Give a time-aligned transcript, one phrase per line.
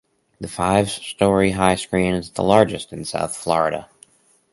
[0.39, 3.87] The five-story-high screen is the largest in South Florida.